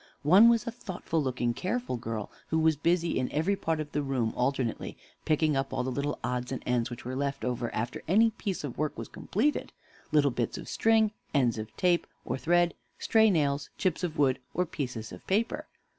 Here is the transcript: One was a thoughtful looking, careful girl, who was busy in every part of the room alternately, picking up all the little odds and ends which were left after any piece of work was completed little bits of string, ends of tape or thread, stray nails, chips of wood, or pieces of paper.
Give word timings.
One 0.23 0.49
was 0.49 0.65
a 0.65 0.71
thoughtful 0.71 1.21
looking, 1.21 1.53
careful 1.53 1.95
girl, 1.95 2.31
who 2.47 2.57
was 2.57 2.75
busy 2.75 3.19
in 3.19 3.31
every 3.31 3.55
part 3.55 3.79
of 3.79 3.91
the 3.91 4.01
room 4.01 4.33
alternately, 4.35 4.97
picking 5.25 5.55
up 5.55 5.71
all 5.71 5.83
the 5.83 5.91
little 5.91 6.17
odds 6.23 6.51
and 6.51 6.63
ends 6.65 6.89
which 6.89 7.05
were 7.05 7.15
left 7.15 7.45
after 7.45 8.01
any 8.07 8.31
piece 8.31 8.63
of 8.63 8.79
work 8.79 8.97
was 8.97 9.07
completed 9.07 9.71
little 10.11 10.31
bits 10.31 10.57
of 10.57 10.67
string, 10.67 11.11
ends 11.35 11.59
of 11.59 11.77
tape 11.77 12.07
or 12.25 12.35
thread, 12.39 12.73
stray 12.97 13.29
nails, 13.29 13.69
chips 13.77 14.03
of 14.03 14.17
wood, 14.17 14.39
or 14.55 14.65
pieces 14.65 15.11
of 15.11 15.27
paper. 15.27 15.67